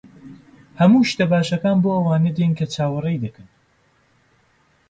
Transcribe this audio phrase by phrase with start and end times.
[0.79, 3.47] ھەموو شتە باشەکان بۆ ئەوانە دێن کە چاوەڕێ دەکەن.